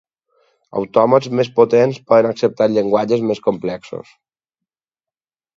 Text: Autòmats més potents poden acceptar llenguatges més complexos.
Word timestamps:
Autòmats 0.79 1.27
més 1.41 1.51
potents 1.59 2.01
poden 2.13 2.29
acceptar 2.31 2.69
llenguatges 2.73 3.27
més 3.33 3.43
complexos. 3.51 4.15